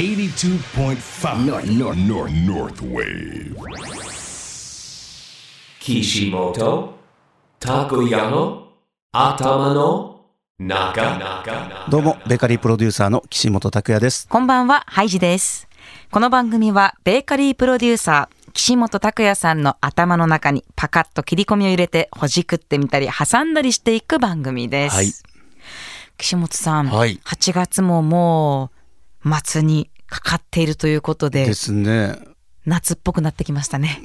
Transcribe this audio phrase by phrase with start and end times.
[0.00, 3.54] 82.5 North, North, North, North Wave.
[5.78, 6.94] Kishimoto
[7.60, 8.62] Takuya
[9.12, 10.24] 頭の
[10.58, 14.26] 中どうも、ベーカリープロデューサーの岸本拓也です。
[14.26, 15.68] こんばんは、ハイジです。
[16.10, 24.96] この番組は、ベーカリープロデューサー、岸本拓也さんの頭の中にパカッと切り込みを入れて、ほじくってみたり、挟んだりしていく番組です。
[24.96, 25.12] はい
[26.16, 28.79] 岸本さん、はい8月ももう、
[29.24, 32.18] 末にかかっているということで、ですね。
[32.66, 34.00] 夏っぽくなってきましたね。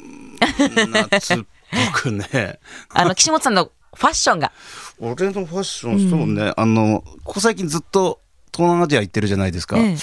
[1.09, 2.59] 夏っぽくね。
[2.89, 4.51] あの、岸本さんのファッションが、
[4.99, 6.53] 俺のファッション、そうね。
[6.55, 8.21] あの、ここ最近ずっと
[8.53, 9.77] 東南アジア行ってるじゃないですか。
[9.77, 9.97] ええ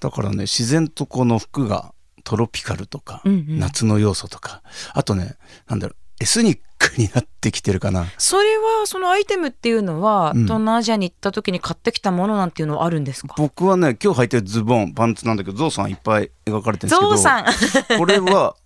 [0.00, 1.92] だからね、自然とこの服が
[2.24, 8.06] トロピカルとか、うんうん夏の要素とか、あとね、なんだろう、エスニックになってきてるかな。
[8.18, 13.34] それは、そのアイテムっていうのは、うん東南アジアに行った時に買ってきたものなんていうのはあるんですか？
[13.38, 17.44] 僕はね、今日履いてるズボン、パンツなんだけど、ゾウさんいっぱい描かれてるんですけど、ゾウさん
[17.98, 18.56] これは、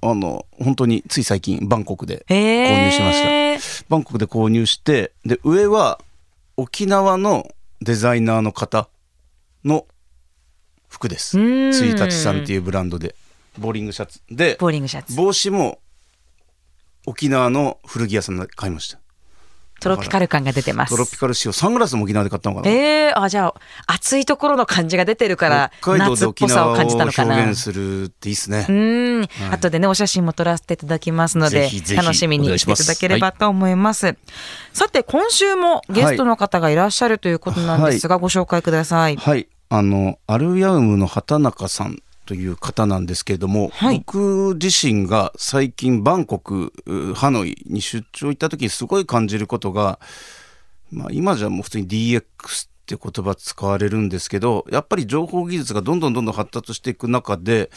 [0.00, 3.84] あの、本当につい最近、バンコクで購入しました。
[3.88, 6.00] バンコクで購入して、で、上は
[6.56, 7.48] 沖縄の
[7.80, 8.88] デザイナーの方
[9.64, 9.86] の
[10.88, 11.38] 服です。
[11.38, 13.14] うんついたちさんっていうブランドで、
[13.58, 14.20] ボーリングシャツ。
[14.30, 15.14] で、ボーリングシャツ。
[15.16, 15.78] 帽子も
[17.08, 18.98] 沖縄の古着屋さんで買いました。
[19.80, 20.90] トロピカル感が出てます。
[20.90, 21.52] トロピカル仕様。
[21.52, 22.68] サングラスも沖縄で買ったのかな。
[22.68, 23.54] ええあ、じゃあ、
[23.86, 27.34] 暑いところの感じが出てるから、北海道で夏っぽさ沖縄をを感じたのかな。
[27.36, 28.66] 表現するっていいですね。
[28.68, 34.16] うん、後でね、お写真も撮らせていただきますので、ぜひぜひ楽しみにしていただければと思います。
[34.72, 39.16] さて、今週もゲストの方がいらっしゃるということなんですが、ご紹介ください。
[39.16, 44.00] はい、あのアルヤウムの畑中さんという方なんですけれども、はい。
[44.00, 49.98] 僕自身が最近バンコクうハノイに出張行った時にすごい感じることが、
[50.92, 52.22] まあ、今じゃもう普通に DX っ
[52.84, 57.70] て言葉使われるんですけどやっぱり情報技術がどんどんどんどん発達していく中で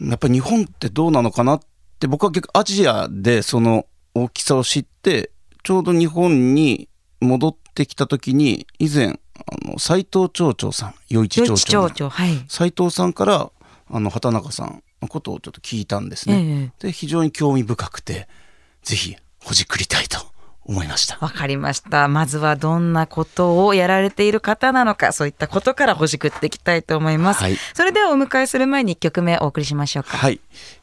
[0.00, 1.60] やっぱり日本ってどうなのかなっ
[2.00, 5.30] て僕は結構アジアでその大きさを知って
[5.62, 6.88] ちょうど日本に
[7.20, 12.44] 戻ってきた時に以前あの斉藤町長さん余市町長長、はい。
[12.48, 13.50] 斉藤さんから
[13.90, 16.72] あの畑中さんのことをちょっと聞いたんですね。
[16.78, 18.28] で非常に興味深くて
[18.82, 20.18] ぜひほじくりたいと
[20.64, 21.18] 思いました。
[21.20, 22.08] わかりました。
[22.08, 27.42] まずはどんなことをやられている方なのか、そういったことからほじくっていきたいと思います。
[27.42, 30.16] はいそれではお迎えする前に1曲目お送りしましょうか。
[30.16, 30.40] はい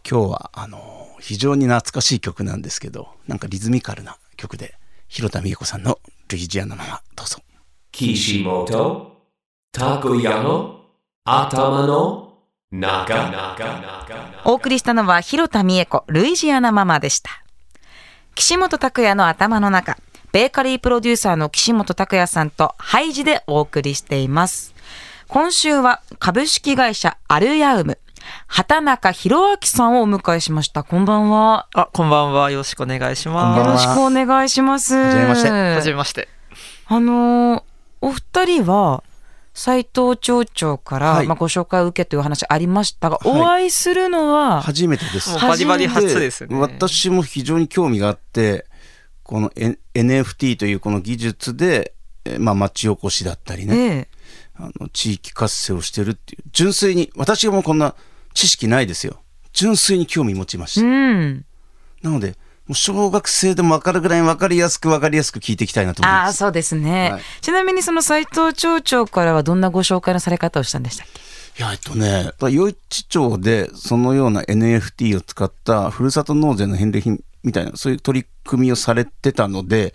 [0.09, 4.75] 今日はあの非常に懐かしい曲なんですけどなんかリズミカルな曲で
[5.07, 7.39] 広田美恵子さんの「ルイジアナのまま」どうぞ。
[7.91, 9.07] Kishimoto
[9.73, 10.79] Takuya
[11.25, 12.33] 頭の
[12.71, 13.31] 中
[14.45, 17.29] お送りしたのは広田美恵子、ルイジアナママでした。
[18.35, 19.97] 岸本拓也の頭の中、
[20.31, 24.73] ベーカリープロデューサーの岸本拓也さんとハイジでお送りしています。
[25.27, 27.97] 今週は株式会社アルヤウム、
[28.47, 30.83] 畑中博明さんをお迎えしました。
[30.83, 31.67] こんばんは。
[31.73, 32.51] あ、こんばんは。
[32.51, 33.59] よろしくお願いします。
[33.59, 34.95] よろしくお願いします。
[34.95, 36.27] はじめましてはじめまして。
[36.87, 37.68] あのー
[38.01, 39.03] お二人は、
[39.53, 41.27] 斉藤町長から、はい。
[41.27, 43.41] まあ、ご紹介を受けというお話ありましたが、はい。
[43.41, 45.37] お会いするのは、初めてです。
[45.37, 46.55] バリバリ初ですね。
[46.57, 48.65] 私も非常に興味があって
[49.23, 51.93] この N- NFT というこの技術で、
[52.25, 54.07] えーまあ、町おこしだったりね、ええ。
[54.55, 56.43] あの地域活性をしてるっていう。
[56.51, 57.95] 純粋に私はもうこんな
[58.33, 59.21] 知識ないですよ。
[59.53, 61.45] 純粋に興味持ちました、うん。
[62.01, 62.35] なのでも
[62.69, 67.11] う小学生でも分かるぐらい分かりやすく分かりやすく聞いていきたいなと思いああ、ますそうですね。
[67.11, 67.21] はい。
[67.41, 71.19] ちなみにその斉藤町長からはどんなご紹介のされ方をしたんでしたっけ？
[71.59, 79.93] いやえっとね余市町でそのような NFT を使ったふるさと納税の返礼品みたいなそういう取り組みをされてたので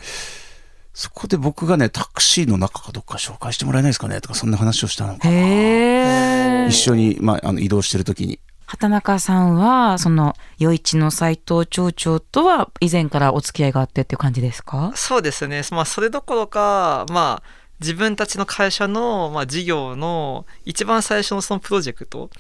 [0.93, 6.67] そこで僕がねタクシーの中かどっか紹介してもらえないですかねとかそんな話をしたのかな。
[6.69, 14.93] 一緒に、まあ、あの移動してる時に畑中さんは、その、余市の斉藤町長とは以前からお付き合いがあってっていう感じですか？
[14.95, 15.63] そうですね。
[15.71, 17.49] まあ、それどころか、まあ、
[17.81, 22.31] 自分たちの会社の、まあ、事業の一番最初のそのプロジェクト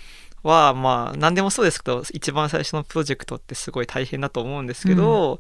[0.42, 5.38] は、まあ、何でもそうですけど、一番最初のプロジェクトってすごい大変だと思うんですけど、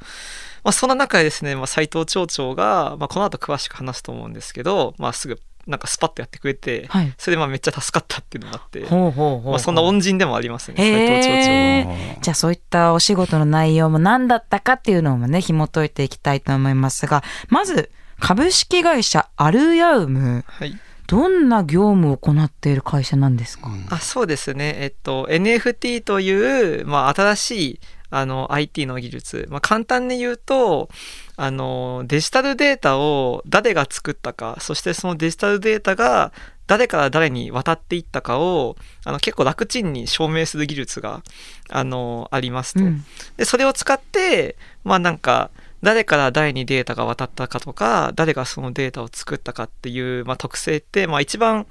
[0.64, 8.80] まあ、そんな中でですね、まあ、斉藤町長が、まあ、この後詳しく話すと思うんですけど、まあ、すぐ、なんかスパッとやってくれて、はいそれでまあめっちゃ助かったっていうのがあって。
[8.80, 12.22] まあ、そんな恩人でもありますね、へ斉藤町長。
[12.22, 17.90] じゃあそういったお仕事の内容も何だったかっていうのもね、紐解いていきたいと思いますが、まず、
[18.20, 20.44] 株式会社アルヤウム。
[20.46, 20.78] はい。
[21.06, 27.80] どんな業務を行っている会社なんですか、あそうですね、えっと、NFT という、まあ、新しい
[28.10, 30.88] あの IT の技術、まあ、簡単に言うと
[31.36, 36.32] あのデジタルデータを誰が作ったかそしてそのデジタルデータが
[36.66, 41.22] 誰から誰に渡っていったかをあの結構楽ちんに証明する技術が
[41.68, 42.84] あのありますと。
[42.84, 43.04] うん。
[43.36, 45.50] でそれを使ってまあなんか
[45.84, 51.66] 誰から誰にデータが渡ったかとか誰がそのデータを作ったかっていう、まあ、特性って、まあ、一番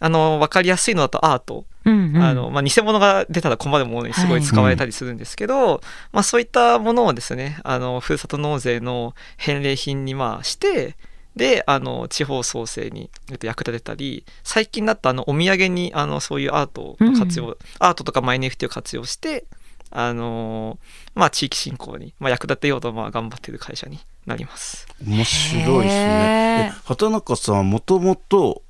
[0.00, 2.22] あの分かりやすいのだとアート、うんうん。
[2.22, 5.80] あのまあ、偽物が出たら困るものにすごい使われたりするんですけど、
[6.12, 10.96] まあ、そういったものをですねあのふるさと納税の返礼品にまあして
[11.36, 19.44] であの地方創生にえっと役立てたり最近だとあのお土産にあのそういうアートを活用、アートとかまあ NFT を活用して
[19.90, 20.78] あの
[21.14, 24.86] まあ、地域振興に、まあ、役立てようとまあ頑張っている会社になります。
[25.04, 26.72] 面白いですへね。
[26.84, 28.62] 畑中さんはもともと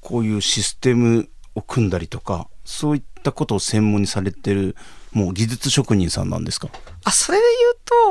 [0.00, 4.76] こういうシステムを組んだりとかそういったことを専門にされてる
[5.12, 6.68] もう技術職人さんなんですか？
[7.04, 7.44] あそれで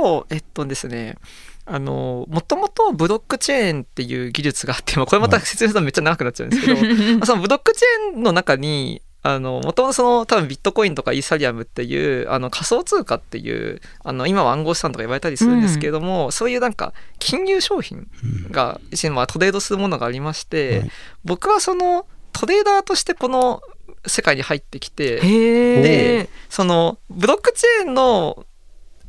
[0.01, 1.17] 言うとえっとですね
[1.65, 6.81] あのもともとブロックチェーンっていう技術があって、まあ、これまた説明するとめっちゃ長くなっちゃうんですけど、
[7.17, 18.07] まあそのブロックチェーンの中にあのもともとその多分ビットコインとかイーサリアムっていうあの仮想通貨っていうあの今は暗号資産とか言われたりするんですけれども、そういうなんか金融商品
[18.49, 20.91] が一緒にまあトレードするものがありまして、はい
[21.25, 23.61] 僕はそのトレーダーとしてこの
[24.07, 26.29] 世界に入ってきてへでえ。
[26.49, 28.45] そのブロックチェーンの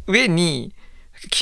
[0.07, 0.80] 上にき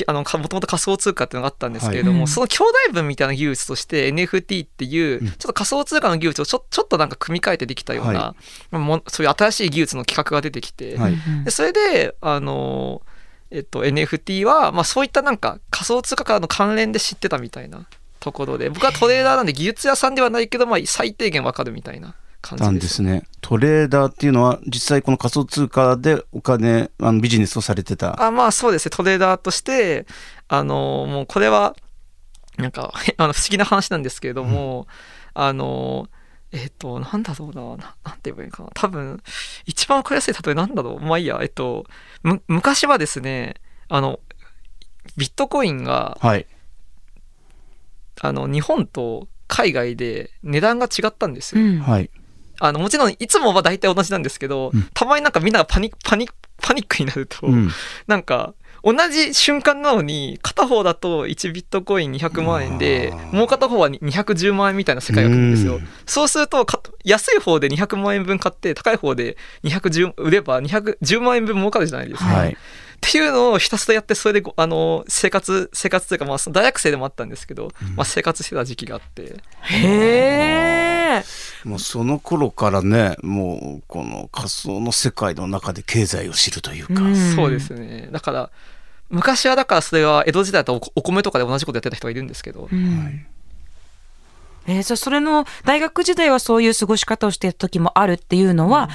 [0.07, 2.27] あのかもともと仮想通貨っていうのがあったんですけれども、はい。
[2.27, 5.27] その兄弟分みたいな技術として NFT っていう、うん。
[5.27, 8.35] ちょっと仮想通貨の技術をちょちょっとなんか組み替えてできたような、
[8.71, 11.13] はもうそういう新しい技術の企画が出てきて、はい。
[11.13, 13.01] うんでそれであの、
[13.51, 17.87] えっと、NFT は、まあ、そういったなんか仮想通貨からの関連で知ってたみたいな
[18.19, 22.65] ところで僕はトレーダーなんで技術屋さんではないけど、まあ、最低限わかるみたいな感じです。
[22.65, 23.23] なんですね。
[23.41, 28.21] トレーダーっていうのは実際この仮想通貨でお金あのビジネスをされてた。
[28.21, 30.05] あまあそうですねトレーダーとして
[30.47, 31.75] あのもうこれは
[32.57, 34.87] なんかへ あの不思議な話なんですけれども、
[35.33, 36.09] あの
[36.51, 39.21] えっ、となんだろうなななんて言えばいいかな多分
[39.65, 41.85] 一番わかりやすい例えなんだろうまあいいやえっと
[42.23, 43.55] む昔はですね
[43.87, 44.19] あの
[45.17, 46.45] ビットコインがはい。
[48.21, 51.63] あの日本と海外で値段が違ったんですよ。
[51.63, 52.09] うんはい。
[52.59, 54.89] あのもちろんいつもは大体同じなんですけど、うん。
[54.93, 57.69] たまになんかみんながパニックパニックパニックになると、うん。
[58.07, 58.53] なんか
[58.83, 65.75] 同じ瞬間なのに片方だと1ビットコイン200万円でもう片方は210万円みたいな世界が来るんですよ。
[65.75, 65.87] うん。
[66.05, 72.57] そうするとか安い方で200万円分買って高い方で210売れば210万円分儲かるじゃないですか、はい。
[73.07, 79.41] っていうのをひたすらやってそれでごあの生活生活というかまあ大学生でもあったんですけど、まあ、生活してた時期があって。
[79.61, 81.23] へえ。
[81.63, 87.01] もうその頃からね、もうこの仮想の世界の中で経済を知るというか。
[87.03, 87.35] うん。
[87.35, 88.09] そうですね。
[88.11, 88.49] だから
[89.09, 93.25] 昔はだからそれは江戸時代だとおお米とかで同じことやってた人がいるんですけど、うん。
[94.67, 98.89] えーじゃあそれの大学時代はそういう過ごし方をしていた時もあるっていうのは、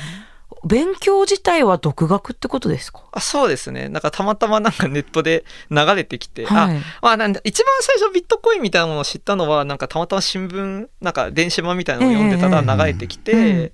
[0.64, 3.02] 勉強自体は独学ってことですか？
[3.12, 3.88] あそうですね。
[3.88, 6.76] なんかたまたまなんかネットで流れてきて、はい。
[6.76, 13.72] あまあなんだ一番最初ビットコインみたいなものを知ったのはなんかたまたま新聞なんか電子版みたいなのを読んでたら流れてきて、ええうん。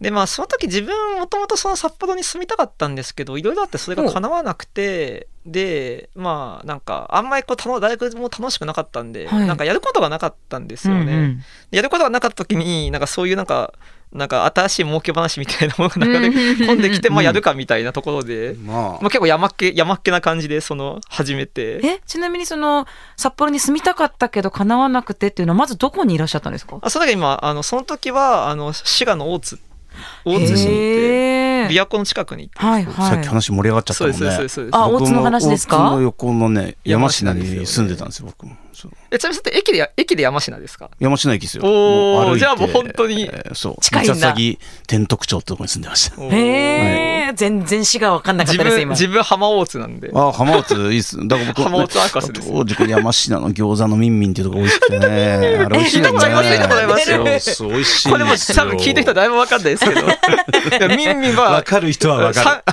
[0.00, 9.46] でまあその時自分もともとその札幌に住みたかったんですけどいろいろあってそれが叶わなくてでまあなんかあんまりこう楽大学も楽しくなかったんで、はい。
[9.46, 11.12] なんかやることがなかったんですよね。
[11.12, 11.42] うんうん。
[11.70, 13.74] やることがなかった時になんかそういうなんか
[14.12, 21.80] なんか新しい儲け話みたいなものが流れ込んできて、まあやるかみたいなところで、ままあ、結構山っ気山っ気な感じでその始めて。
[21.84, 26.78] えちなみにその札幌に住みたかったけど叶わなくてっていうのはまずどこにいらっしゃったんですか？
[26.82, 29.60] あその時今あのその時はあの滋賀の大津
[30.24, 33.18] 大津市に行って琵琶湖の近くに行ってはいさはい。
[33.18, 34.18] っき話盛り上がっちゃったもんね。
[34.18, 35.76] そうですそうですあ大津の話ですか？
[35.76, 38.56] 大津の横のね、山科に住んでたんですよ、僕も。
[39.10, 40.90] えちなみにそれって駅で駅で山科ですか？
[40.98, 41.64] 山科駅ですよ。
[41.64, 43.76] おーもう歩いてじゃあもう本当にえーそう。
[43.82, 44.14] 近いんだ。
[44.14, 46.22] 三崎天徳町ってとこに住んでました。
[46.22, 46.28] へ
[47.28, 48.90] え、全然市が分かんなかっ自分たです今。
[48.92, 50.10] 自分浜大津なんで。
[50.12, 51.16] 浜松いいっす。
[51.28, 52.48] だから僕、浜松博士です。
[52.48, 55.06] よ当時これ山科の餃子のミンミンっていうとこ美味しくてね。
[55.66, 56.16] あれ美味しいよ美
[57.76, 58.56] 味しいんこれもですよ。
[58.56, 60.06] 多分聞いてる人はだいぶ分かんないですけど。
[60.86, 62.72] いやミンミンはわかる人はわかる。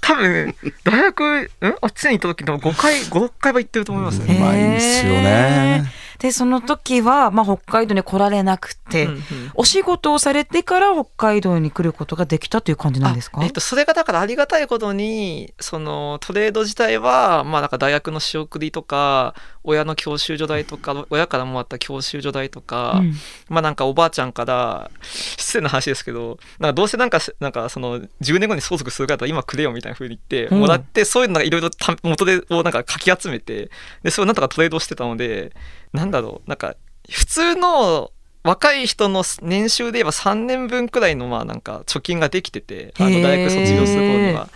[0.00, 1.48] 多分大学ん
[1.82, 5.90] あっちに行った時の5回56回は行ってると思いますうね、まいんすよね。
[6.18, 9.22] でその時は、まあ、北海道に来られなくて、うんうん。
[9.54, 13.40] お仕事をされてから北海道に来ることができたという感じなんですか？
[13.42, 19.34] あえっと、それがだからありがたいことにそのトレード自体はまあなんか大学の仕送りとか
[19.66, 23.12] 親の教習所代とか親からもらった教習所代とか、うん。
[23.48, 30.60] まあなんかおばあちゃんから失礼な話ですけどなんかどうせなんかなんかその10年後に相続するから今くれよみたいな風に言ってうん。
[30.60, 33.70] もらって、そういうのがいろいろた元でをなんかかき集めて
[34.02, 35.52] でそれをなんとかトレードしてたので
[35.92, 36.76] なんだろうなんか
[37.10, 38.12] 普通の
[38.44, 44.48] 若い人の年収で言えば3年分くらいのまあなんか貯金ができててあの大学卒業する頃には。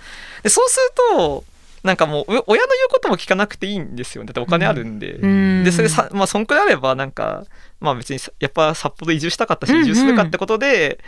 [0.42, 1.44] でそうすると
[1.82, 4.28] なんかもうお親の言うことも聞かなくていいんですよね。
[4.28, 5.12] だってお金あるんで。
[5.14, 5.64] うん。
[5.64, 7.44] でそれさまあそんくらいあればなんか
[7.80, 9.84] まあ別にさやっぱ札幌移住したかったしうんうん。
[9.84, 10.98] 移住するかってことで、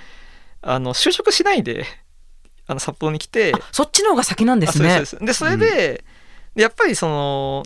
[0.62, 1.84] あの就職しないで
[2.66, 3.52] あの札幌に来て。
[3.54, 5.00] あそっちの方が先なんですね。
[5.00, 6.04] ですそれで,、
[6.54, 7.64] でやっぱりその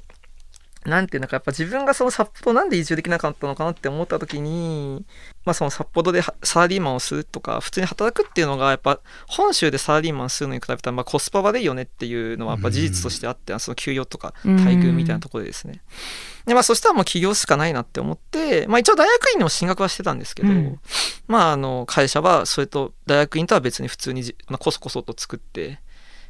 [0.87, 5.05] なんていうのかやっぱ自分がその札幌なんで移住できなかったのかなって思った時に、
[5.45, 15.81] まあ、その札幌ではサラリーマンをするとか普通に働くっていうのがやっぱ本州でサラリーマンするのに比べたらまあコスパ悪いよねっていうのはやっぱ事実としてあって、その給与とか待遇みたいなところでですね。
[16.47, 20.81] でまあ、そしたらもう起業しかないなって思って、まあ、一応大学院にも進学はしてたんですけど、うん。
[21.27, 25.81] まああの会社はそれと大学院とは別に普通にじ、まあ、こそこそと作って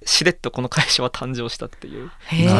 [0.05, 2.11] しれっとこの会社は誕生したっていう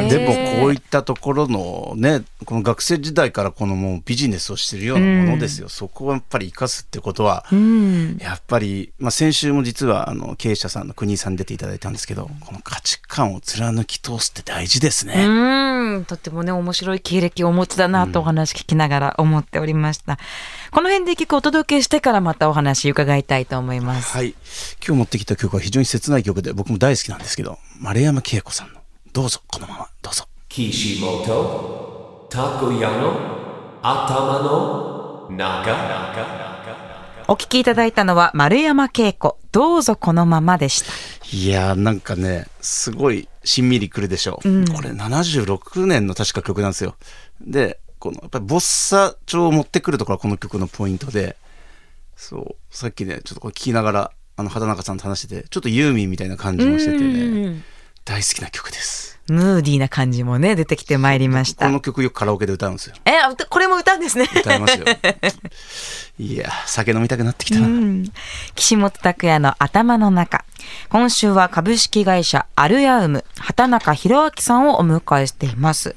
[0.09, 8.19] でもこういったところのねこの学生時代からこのもうビジネスをしてるようなものですよ、そこをやっぱり生かすってことはうん。
[8.19, 15.27] やっぱり、まあ、先週も実はあの経営者さんの国井さんに出ていただいたんですけどこの価値観を貫き通すって大事ですね。
[15.27, 20.19] うん、とってもね、面白い経歴をお持ちだなとお話聞きながら思っておりました。
[20.71, 24.13] この辺で曲をお届けしてからまたお話伺いたいと思います。
[24.13, 24.35] はい
[24.87, 28.81] 今日持ってきた曲は非常に切ない曲で僕も大好きなんですけど丸山恵子さんの
[29.13, 36.47] 「どうぞこのままどうぞ」Kishimoto Takoyano Atama no Naga
[37.29, 40.93] お聞きいただいたのは丸山恵子、どうぞこのままでした。
[41.33, 46.95] いやーなんかねすごいしんみりくるでしょう、これ76年の確か曲なんですよ。
[47.41, 51.37] でこのやっぱりボッサ調を持ってくるところがこの曲のポイントで
[52.17, 57.63] そうさっきねちょっとこれ聞きながらあの畑中さんと話しててちょっとユーミンみたいな感じもしててね
[58.05, 61.67] 大好きな曲ですムーディーな感じもね、出てきてまいりました。
[61.67, 63.11] この曲よくカラオケで歌うんですよえ、
[63.49, 64.29] これも歌うんですね。
[64.33, 64.85] 歌いますよ
[66.19, 68.13] いや酒飲みたくなってきたな、うん
[68.55, 70.45] 岸本拓也の頭の中。
[70.91, 75.97] 今週は株式会社アルヤウム、畑中博明さんをお迎えしています。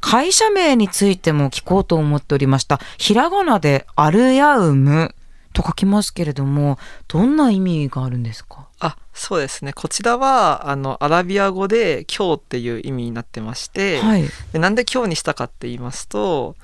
[0.00, 2.80] 会社名についても聞こうと思っておりました。
[2.96, 5.14] ひらがなでアルヤウム
[5.62, 8.68] と書きますけれども、どんな意味があるんですか？
[8.80, 14.24] あそうですねこちらはあのアラビア語で「今日」っていう意味になってまして、はい。
[14.52, 16.54] でなんで今日にしたかって言いますと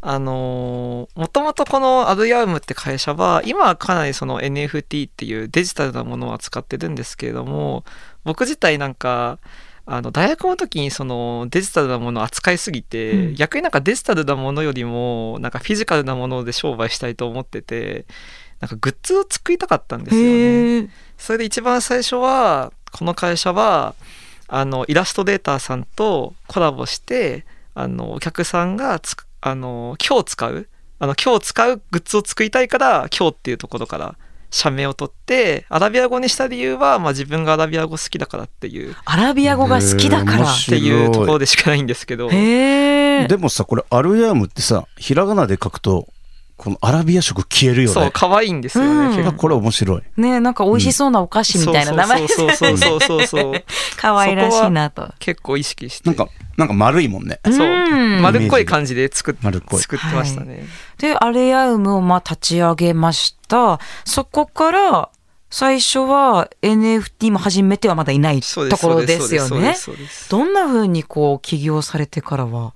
[0.00, 7.84] あのもともとこのアルヤウムって会社は今はかなりその NFT っていうデジタルなものを扱ってるんですけれども
[8.22, 9.40] 僕自体なんか
[9.88, 18.06] あの大学の時にそのデジタルなものを扱いすぎて、うん逆になんかデジタルなものよりもなんかフィジカルなもので商売したいと思ってて
[18.60, 20.22] なんかグッズを作りたかったんですよ
[20.82, 20.90] ね。
[21.16, 23.94] それで一番最初はこの会社は
[24.48, 34.16] あのイラストレーターさんとコラボしてあのお客さんがつくあの今日使うあの今日使うグッズを作りたいから今日っていうところから
[34.50, 40.46] 社名を取ってアラビア語にした理由は、まあ、自分がアラビア語好きだからっていうっアラビア語が好きだからへー面。
[40.46, 42.28] 白ていうところでしかないんですけど。
[42.30, 46.08] でもさこれアルヤームってさひらがなで書くと
[46.56, 52.56] このアラビア色消えるよねそう可愛いんですよね、うんこれ面白いねなんか美味しそうなお菓子みたいな名前ですよね。
[52.56, 53.64] そうそうそうそうそうそう
[53.96, 55.12] 可愛らしいなと。
[55.18, 60.64] 結構意識してなんかなんか丸いもんねそううん丸っこい感じで作っ丸っこい作ってましたね、
[60.98, 63.78] で、アレアウムをまあ立ち上げました。
[64.04, 65.10] そこから、
[65.50, 69.82] 最初は NFT も始めてはまだいないそうですところですよねそうです。
[69.82, 72.74] そうですどんな風にこう起業されてからは。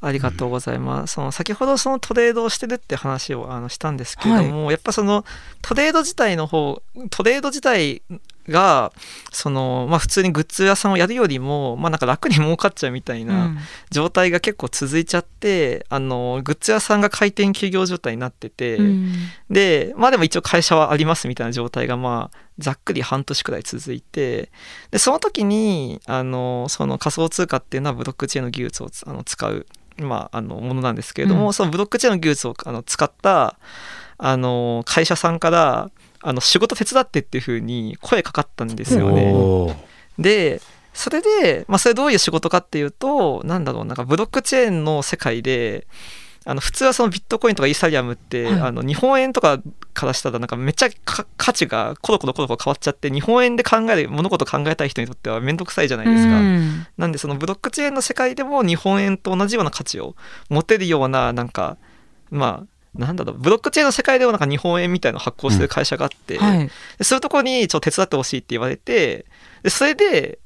[0.00, 1.14] ありがとうございます。
[1.14, 5.24] その先ほどそのトレードをしてるって話をあのしたんですけれども、やっぱその
[5.62, 8.02] トレード自体の方トレード自体
[8.48, 8.92] が
[9.32, 13.56] そのまあ普通にグッズ屋さんをやるよりもまあなんか楽に儲かっちゃうみたいな
[13.90, 19.12] 状態が結構続いちゃって、あのグッズ屋さんが開店休業状態になってて、うん。
[19.50, 24.50] でまあでも一応会社はありますみたいな状態がまあざっくり半年くらい続いて
[24.90, 29.66] でその時にあのその仮想通貨っていうのはブロックチェーンの技術をつあの使う、
[29.98, 33.58] まあ、あのものなんですけれども、うんそのブロックチェーンの技術をあの使った
[34.18, 35.90] あの会社さんから
[36.22, 39.76] あの仕事手伝ってっていう風に声かかったんですよね。
[40.18, 40.60] で
[40.92, 45.86] それで、まあ、それどういう仕事かっていうとなんだろうなんかブロックチェーンの世界で
[46.48, 49.60] あの普通はそのビットコインとかイーサリアムって、はいあの日本円とか
[49.92, 56.38] からしたらなんかめっちゃか価値がコロコロコロコロ変わっちゃって日本円で考える物事考えたい人にとっては面倒くさいじゃないですか。
[56.38, 60.14] うんなんでそのブロックチェーンの世界でも日本円と同じような価値を
[60.48, 61.76] 持てるようななんか
[62.30, 66.70] まあなんだろうブロックチェーンの世界でもなんか日本円みたいなのを発行してる会社があって、はい。
[66.98, 69.26] でそういうところにちょっと手伝ってほしいって言われて
[69.64, 70.38] でそれで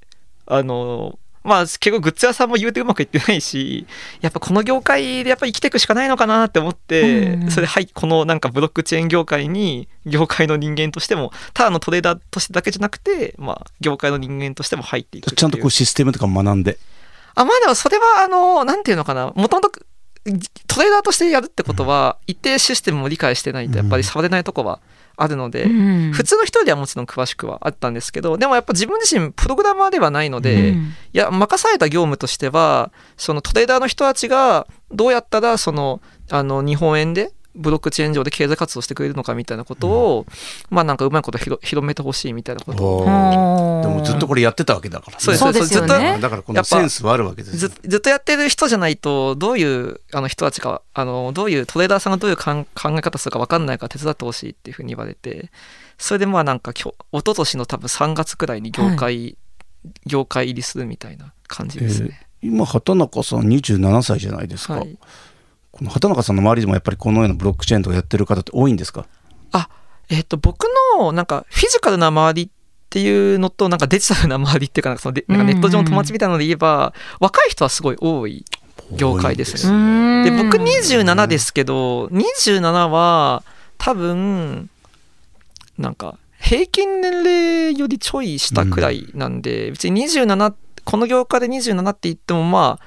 [0.47, 3.87] あのまあ結構グッズ屋さんも言うてうまくいってないし
[4.21, 7.51] やっぱこの業界でやっぱ生きていくしかないのかなって思って、うんうん。
[7.51, 16.79] それではいこのなんかブロックチェーン業界に業界の人間としてもただのトレーダーとしてだけじゃなくてまあ業界の人間としても入っていくちゃんとこうシステムとか学んで。
[17.35, 19.33] あまあでもそれはあのなんていうのかな。
[19.35, 19.71] もともと
[20.67, 24.81] トレーダーとしてやるってことは一定システムを理解してないとやっぱり触れないとこは
[25.23, 26.13] あるので、うん。
[26.13, 30.95] 普通の人ではもちろん詳しくはあったんですけどでもやっぱ自分自身プログラマーではないので、いうん。
[31.13, 36.01] や任された業務としてはそのトレーダーの人たちがどうやったらその
[36.31, 40.27] あの日本円でブロックチェーン上で経済活動してくれるのかみたいなことを、
[40.71, 42.85] まあなんかうまいこと広広めてほしいみたいなことで
[43.89, 45.21] もずっとこれやってたわけだからね。
[45.21, 46.19] そうですそうですよずっね。
[46.21, 55.51] だからこのセンスはあるわけですずっとやってる人じゃないとどういうあの人たちかあのどういうトレーダーさんがどういうかん考え方するか分かんないから手伝ってほしいっていうふうに言われて
[55.99, 59.37] それでまあなんか今日一昨年の多分3月くらいに業界、
[60.07, 62.27] 業界入りするみたいな感じですね。
[62.43, 64.99] 今畑中さん27歳じゃないですか、はい、
[65.89, 69.07] 畑中さんの周りでもやっぱりこのようなブロックチェーンとかやってる方って多いんですか？
[69.53, 69.69] あ
[70.09, 70.67] えっ、と僕
[70.99, 72.49] のなんかフィジカルな周りっ
[72.91, 78.45] ていうのとなんかデジタルな周りっていうかなんかそのでなんかネット上の友達みたいなので言えば、若い人はすごい多い
[78.93, 80.25] 業界ですね。
[80.25, 83.45] で僕27ですけど27は
[83.79, 84.69] 多分
[85.79, 92.85] なんか平均年齢よりちょい下くらいなんで、別に27この業界で27って言ってもまあ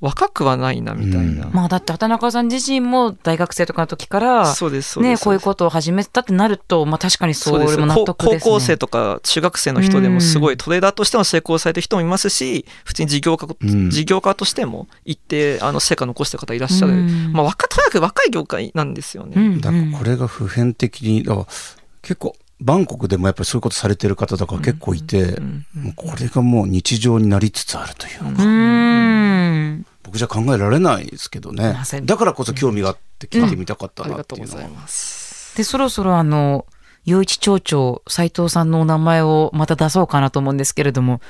[0.00, 1.52] 若くはないなみたいな、うん。
[1.52, 8.40] まあだって畑中さん自身も大学生とかの時からそうですねこういうことを始めたってなるとまあ確かにそそうでも納得ですね。
[8.40, 13.90] 高校生とか中学生の人でもすごいトレーダーとしても成功されてる人もいますし普通に事業家,、うん。
[13.90, 17.32] 事業家としても一定あの成果残してる方いらっしゃる、うん。
[17.32, 19.34] まあ、若とにかく若い業界なんですよね。
[19.36, 19.60] うん。
[19.60, 21.46] だからこれが普遍的にだから
[22.02, 25.40] 結構バンコクでもやっぱりそういうことされてる方とか結構いて、
[25.96, 31.76] これがもう日常になりつつあるというか、うーん僕じゃ考えられないですけどね。
[32.02, 35.56] だからこそ興味があって聞いてみたかったなっていうのは、ます。
[35.56, 36.66] でそろそろあの
[37.06, 41.20] 余一町長斉藤さんのお名前をまた出そうかなと思うんですけれども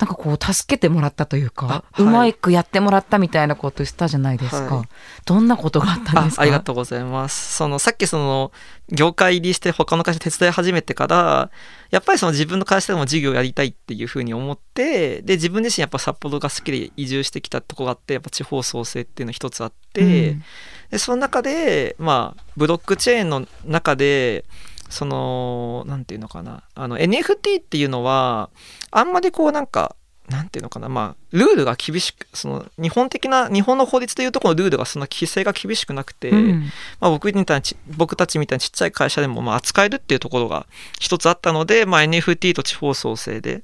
[0.00, 2.02] なんかこう助けてもらったというか、あはい。
[2.02, 4.88] うまくやってもらったみたいなことしたじゃないですか、はい。
[5.26, 6.40] どんなことがあったんですか？
[6.40, 7.56] あありがとうございます。
[7.56, 8.50] そのさっきその
[8.88, 11.50] 業界入りして他の会社手伝い始めてから
[11.90, 20.44] やっぱりその自分の会社でも事業やりたいっていうふうに思ってで自分自身やっぱ札幌が好きで移住してきたとこがあってやっぱ地方創生っていうの一つあって、うん。
[20.90, 24.46] でその中でまあブロックチェーンの中で
[24.90, 26.62] そのなんていうのかな。
[26.74, 28.50] あの NFT っていうのは
[28.90, 29.96] あんまりこうなんか
[30.28, 30.88] なんていうのかな。
[30.88, 36.70] まあルールが厳しくその日本的な日本の法律というところのルールがそんな規制が厳しくなくて、うん。
[37.00, 40.66] まあ、僕みたいなち僕たちみたいなちっちゃい会社でもまあ扱えるっていうところが
[40.98, 43.62] 一つあったので、まあ、NFT と地方創生で、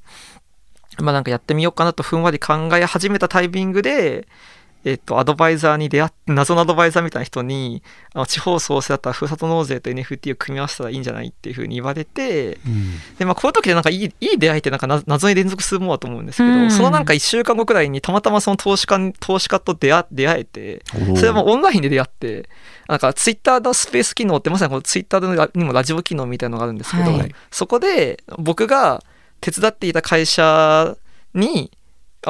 [0.99, 4.27] まあ、なんかやってみようかなとふんわり考え始めたタイミングで、
[4.85, 7.83] えっと、アドバイザーに出会って謎のアドバイザーみたいな人に
[8.15, 12.93] あの地方創生だったらふるさと納税と NFT を組み合わせたらいいんじゃないっていうふうに言われてうん。
[13.19, 16.71] で、まあ、こういう時でなんかいいいい出会いってなんかな謎に連続するものだと思うんですけど、うん。
[16.71, 20.85] そのなんか1週間後くらいにたまたまその投資家に投資家と出会出会えて
[21.17, 22.49] それはもうオンラインで出会って
[22.87, 27.35] なんかツイッターのスペース機能ってまさにこのツイッターにもラジオ機能みたいなのがあるんですけど、はい。
[27.51, 29.03] そこで僕が
[29.41, 30.97] 手伝っていた会社
[31.35, 31.71] に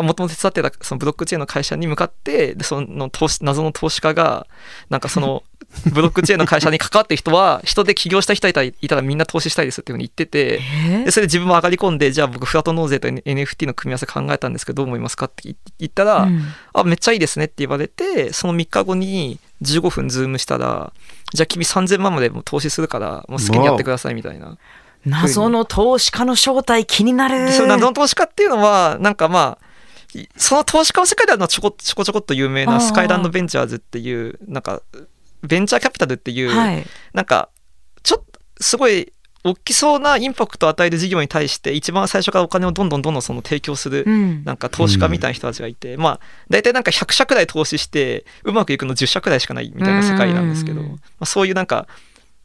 [0.02, 4.46] もともと手伝ってたそのブロックチェーンの会社に向かってでその投資謎の投資家が
[4.90, 5.42] なんかその
[5.92, 16.42] ブロックチェーンの会社に関わってる人は人で起業した人いたらいたらみんな投資したいですっていうふうに言っててえでそれで自分も上がり込んでじゃあ僕フラット納税と NFT の組み合わせ考えたんですけどどう思いますかって言ったら、うん。
[16.72, 20.92] あめっちゃいいですねって言われてその3日後に15分ズームしたら
[21.32, 24.56] じゃあ君3000万までもう投資するからもう好きにやってくださいみたいな。
[25.04, 27.46] 謎の投資家の正体気になる。
[27.46, 29.65] でその謎の投資家っていうのはなんかまあい
[30.36, 34.82] その投資家の世界ではちょこちょこちょこっと有名なスカイランドベンチャーズっていうなんか
[35.42, 36.84] ベンチャーキャピタルっていう、はい。
[37.12, 37.50] なんか
[38.02, 39.12] ちょっとすごい
[39.44, 44.44] 大きそうなインパクトを与える事業に対して一番最初からお金をどんどんどんどんその提供するうん。
[44.44, 50.88] なんか投資家みたいな人たちがいて、まあ大体なんか100社くらい投資してうまくいくの10社くらいしかないみたいな世界なんですけど、うん。
[50.88, 51.86] まあ、そういうなんか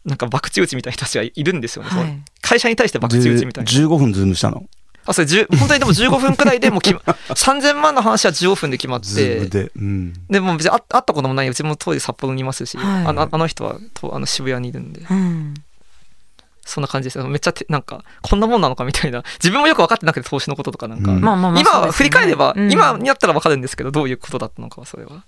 [0.06, 2.20] なんか博打打ちみたいな人たちがいるんですよね、はい。
[2.42, 3.72] 会社に対して博打打ちみたいな。
[3.72, 4.66] 15分ズームしたの？
[5.06, 9.46] あそれ10本当にでも15分くらいでもう決ま3000万の話は15分で決まって。
[9.48, 11.50] で、うん、でも別に会会ったこともない。
[11.50, 13.06] うちも当時札幌にいますし、はい。
[13.08, 15.02] あのあの人はとあの渋谷にいるんで。
[15.10, 15.54] うん。
[16.64, 17.18] そんな感じです。
[17.18, 19.24] よめっちゃてなんかこんなもんなのかみたいな。
[19.40, 21.22] 自分もよく分かってなくて投資のこととかなんか、うん。
[21.22, 22.72] まあまあまあ今は振り返れば、うん。
[22.72, 25.24] 今になったら分かるんですけどどういうことだったのかはそれは。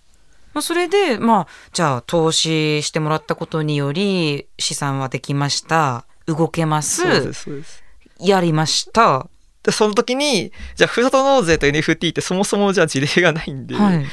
[0.53, 6.05] まあそれで、まあ、じゃあ、投資してもらったことにより、資産はできました。
[6.27, 7.01] 動けます。
[7.01, 7.83] そうですそうです。
[8.19, 9.27] やりました。
[9.63, 14.05] でその時にじゃあふるさと納税と NFT ってそもそもじゃあ事例がないんで、はい。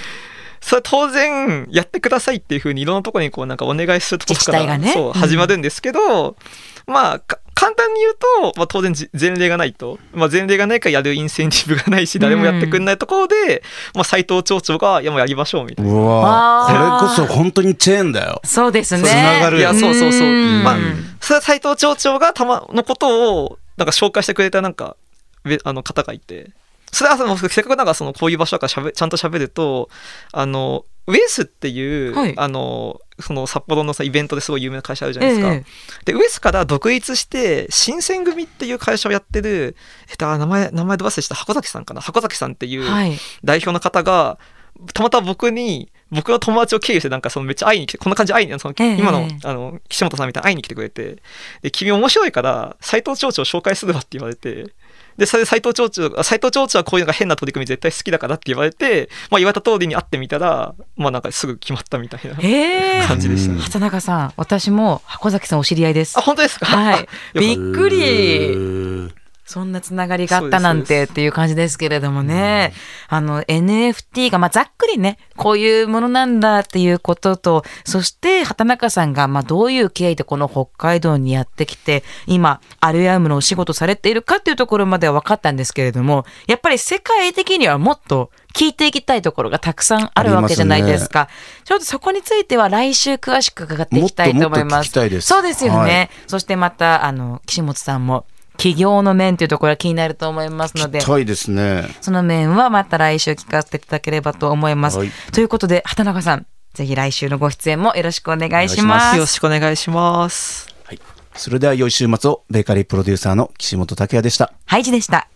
[0.61, 4.93] それは当然やってくださいっていうふうにいろんなところにこうなんかお願いするところからね。
[4.93, 6.37] そううん始まるんですけど、
[6.87, 13.63] まあか簡単に言うと、まあ、当然じ前例がないと、まあ、前例がないからやるインセンティブがないし誰もやってくれないところで、
[13.95, 15.93] まあ、斉藤町長が「いやもうやりましょう」みたいな。
[15.93, 18.41] うわこれこそ本当にチェーンだよ。
[18.45, 19.05] そうですね。
[19.05, 20.27] つながるいやそうそうそう。
[20.27, 20.65] うん。
[20.65, 20.77] まあ
[21.21, 25.00] それは斉藤町長がたまのことをなんか紹介してくれたなんかべ
[25.64, 26.50] あの方がいて。
[26.92, 29.88] それはそのせっかくなんかそのこういう場所だからしゃべちゃんと喋ると
[30.33, 32.35] あのウェースっていう、はい。
[32.37, 35.53] あのその札幌のさイベントですごい有名な会社あるじゃないですか。
[35.53, 35.64] ええ
[36.05, 39.76] でウェスから独立して新選組っていう会社をやってる、
[40.09, 41.37] えっと、あ名前名前ど忘れした。
[41.37, 42.00] 箱崎さんかな？
[42.00, 43.16] 箱崎さんっていうはい。
[43.44, 44.38] 代表の方が
[44.92, 49.38] たまたま僕に僕の友達を経由してなんかそのめっちゃ会いに来てこんな感じで会いにそのええ今のええ。
[49.44, 51.22] あの岸本さんみたいに会いに来てくれて。
[51.62, 54.72] で君面白いから斎藤町長紹介するわって言われて
[55.16, 66.23] でそれで斎藤町長あ斎藤町長はこういうのが変な取り組み絶対好きだからって言われて、まあ、言われた通りに会ってみたらまあなんかすぐ決まったみたいなええ感じでした、うん畑中さん、私も箱崎さんお知り合いですあ。
[66.23, 66.66] 本当ですか？
[66.66, 67.09] はい。
[67.38, 69.19] びっくへり。
[69.51, 72.73] ーそんなつながりがあったなんてっていう感じですけれどもね。
[73.09, 91.29] あの NFT が、まあ、ざっくりね、こういうものなんだっていうことと、そして畑中さんが、まあ、どういう経緯でこの北海道にやってきて、今、アルヤムのお仕事されているかっていうところまでは分かったんですけれども、やっぱり世界的にはもっと聞いていきたいところがたくさんあるわけじゃないですか。
[91.65, 94.87] ちょっとそこについては来週詳しく伺っていきたいと思います。
[94.87, 95.91] もっともっとそうですよね。
[95.91, 98.25] はいそしてまた、あの、岸本さんも、
[98.61, 101.88] 企業の面というところが気になると思いますので、たいですね。
[102.03, 104.99] その面はまた来週聞かせていただければと思います。
[104.99, 105.11] はい。
[105.33, 109.16] ということで、畑中さん、ぜひ来週のご出演もよろしくお願いします。
[109.16, 110.68] よろしくお願いします。
[111.35, 114.53] それでは良い週末をベーカリープロデューサーの岸本拓也でした。
[114.66, 115.27] ハイジでした。